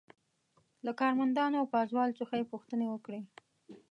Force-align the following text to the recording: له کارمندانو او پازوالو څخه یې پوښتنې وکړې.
له 0.85 0.91
کارمندانو 0.99 1.55
او 1.61 1.65
پازوالو 1.73 2.17
څخه 2.19 2.33
یې 2.39 2.49
پوښتنې 2.51 2.87
وکړې. 2.89 3.21